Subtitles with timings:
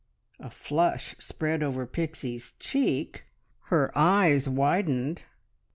[0.39, 3.25] A flush spread over Pixie's cheek;
[3.65, 5.21] her eyes widened.